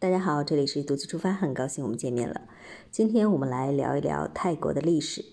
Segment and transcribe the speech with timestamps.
[0.00, 2.42] 大家好，这里是独自出发，很高兴我们见面了。
[2.88, 5.24] 今天我们来聊一聊泰国的历史。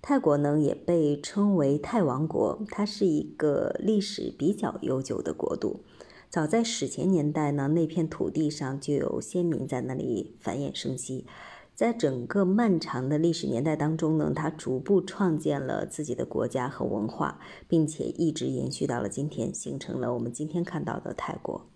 [0.00, 5.84] 泰国呢也被称为泰王国，它是一个历史比较悠久的国度。
[6.28, 11.24] 早在史前年代呢，那片土地上就有先民在那里繁衍生息。
[11.72, 17.38] 在整个漫长的历史年代当中呢，它逐步创建了自己的国家和文化，
[17.68, 21.68] 并且一直延续到了今天，形成了我们今天看到的泰国。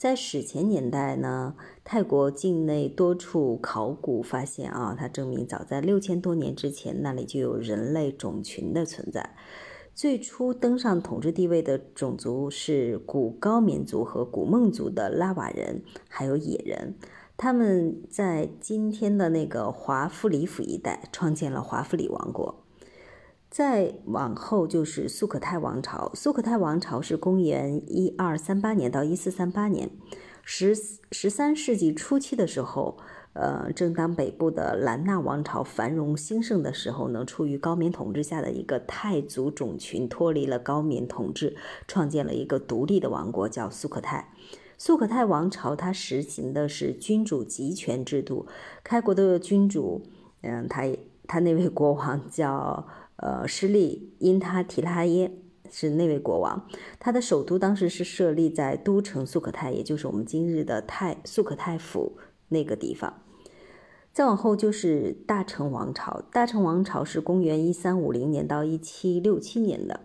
[0.00, 1.54] 在史前年代呢，
[1.84, 9.36] 泰国境内多处考古发现啊，它证明早在六千多年之前，那里就有人类种群的存在。
[9.94, 16.94] 最初登上统治地位的种族是古高棉族和古孟族的拉瓦人，还有野人。
[17.36, 22.59] 他们在今天的那个华夫里府一带创建了华夫里王国。
[23.50, 26.12] 再往后就是苏可泰王朝。
[26.14, 29.90] 苏可泰王朝是公元一二三八年到一四三八年，
[30.44, 30.72] 十
[31.10, 32.96] 十三世纪初期的时候，
[33.32, 41.56] 呃，正当北部的兰纳王朝繁荣兴盛的时候呢，处于高棉统治下的一个泰族种群脱离了高棉统治，
[41.88, 44.32] 创建了一个独立的王国，叫苏可泰。
[44.78, 48.46] 苏可泰王朝它实行的是君主集权制度，
[48.84, 50.02] 开国的君主，
[50.42, 50.84] 嗯，他
[51.26, 52.86] 他那位国王叫。
[53.20, 55.30] 呃，施利因他提拉耶
[55.70, 56.66] 是那位国王，
[56.98, 62.16] 他的首都当时是设立在都城素可泰，也就是我们今日的泰素可泰府
[62.48, 63.22] 那个地方。
[64.12, 70.00] 再往后就是大成王朝，大成王朝是公元一三五零年到一七六七年的。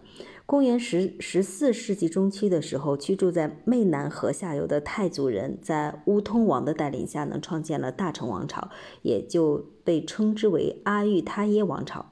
[0.45, 8.69] 公元十十四世纪中期的时候，居住在湄南河下游的泰族人在乌通王的带领下呢，创建了大成王朝，
[9.01, 12.11] 也就被称之为阿育他耶王朝。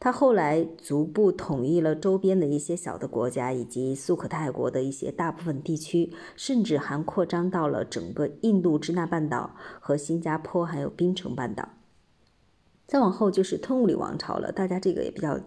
[0.00, 11.70] 他后来逐步统一了周边的一些小的国家，以及苏可泰国的一些大部分地区，甚至还扩张到了整个印度支那半岛和新加坡，还有槟城半岛。
[12.86, 15.40] 再往后就是吞武里王朝了，大家这个也比较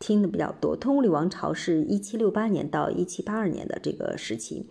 [0.00, 0.76] 听的比较多。
[0.76, 4.66] 吞武里王朝是一七六八年到一七八二年的这个时期。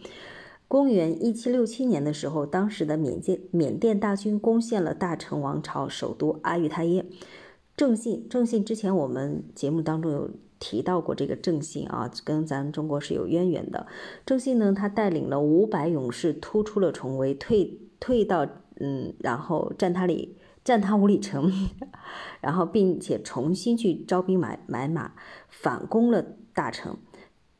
[0.68, 7.06] 公元一七六七年的时候，当时的缅甸缅甸大军攻陷了大成王朝首都阿育他耶。
[7.78, 13.86] 郑信，郑信之前我们节目当中有提到过这个郑信啊，跟咱中国是有渊源的。
[14.26, 18.48] 郑信呢，他带领了五百勇士突出了重围，退退到
[18.80, 21.52] 嗯，然后占他里占他五里城，
[22.40, 25.12] 然后并且重新去招兵买买马，
[25.50, 26.98] 反攻了大城，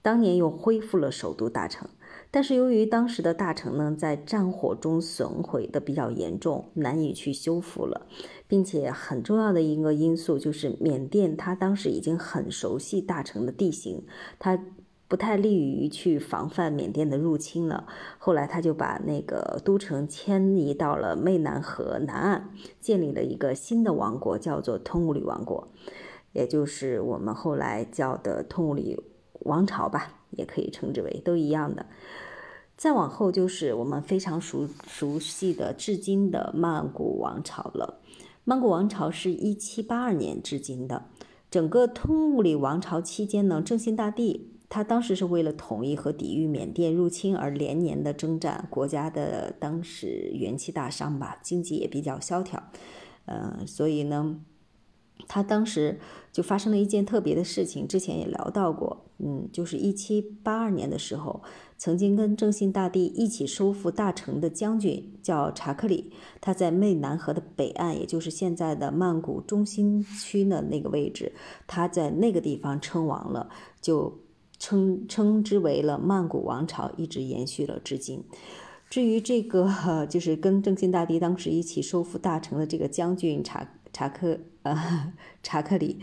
[0.02, 1.90] 当年又恢复了首都大城。
[2.36, 8.08] 但是由于当时的大城呢，在战火中损毁的比较严重，难以去修复了，
[8.46, 14.04] 并且很重要的一个因素就是缅甸，它当时已经很熟悉大城的地形，
[14.38, 14.60] 它
[15.08, 17.88] 不太利于去防范缅甸的入侵了。
[18.18, 22.50] 后来他就把那个都城迁移到了湄南河南岸，
[22.82, 25.70] 建立了一个新的王国，叫做通古里王国，
[26.34, 29.00] 也就是我们后来叫的通古里
[29.44, 31.86] 王朝吧，也可以称之为都一样的。
[32.78, 38.02] 再往后就是我们非常熟熟悉的至今的曼谷王朝了。
[38.44, 41.06] 曼谷王朝是一七八二年至今的。
[41.50, 52.62] 整个通武里王朝期间呢，正信大帝他当时是为了统一和抵御缅甸入侵而连年的征战，国家的当时元气大伤吧，经济也比较萧条，
[53.26, 54.42] 嗯，所以呢。
[55.28, 56.00] 他当时
[56.32, 61.42] 就发生了一件特别的事情，之前也聊到过，嗯，就是一七八二年的时候，
[61.78, 71.32] 曾经跟正信大帝一起收复大城的将军叫查克里，他在湄南河的北岸，也就是现在的曼谷中心区的那个位置，
[71.66, 73.50] 他在那个地方称王了，
[73.82, 74.20] 就
[74.60, 78.24] 称称之为了曼谷王朝，一直延续了至今。
[78.90, 83.68] 至于这个， 就是跟正信大帝当时一起收复大城的这个将军查。
[83.98, 86.00] 查克呃， 查克里，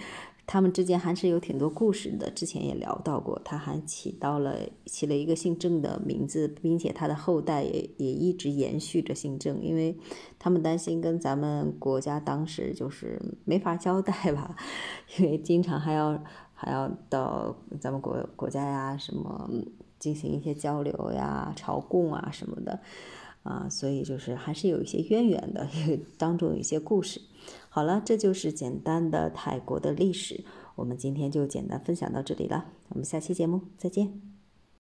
[0.47, 2.31] 他们之间还是有挺多故事的。
[2.31, 4.57] 之前也聊到过，他还起到了
[4.87, 9.99] 起了一个姓郑的名字，并且他的后代也也一直延续着姓郑，因为
[10.39, 14.57] 他们担心跟咱们国家当时就是没法交代吧，
[15.19, 16.23] 因为经常还要
[16.55, 19.51] 还要到咱们国国家呀什么
[19.99, 22.81] 进行一些交流呀、朝贡啊什么的。
[23.43, 25.69] 啊，所以就是还是有一些渊源的，
[26.17, 27.21] 当中有一些故事。
[27.69, 30.45] 好了，这就是简单的泰国的历史，
[30.77, 34.32] 我们今天就简单分享到这里了，我们下期节目再见。